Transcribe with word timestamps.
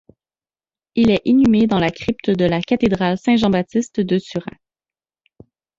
Il 0.95 1.11
est 1.11 1.21
inhumé 1.25 1.67
dans 1.67 1.77
la 1.77 1.91
crypte 1.91 2.31
de 2.31 2.45
la 2.45 2.59
Cathédrale 2.59 3.19
Saint-Jean-Baptiste 3.19 3.99
de 4.01 4.17
Turin. 4.17 4.57